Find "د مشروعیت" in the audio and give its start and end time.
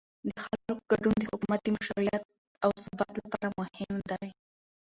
1.63-2.23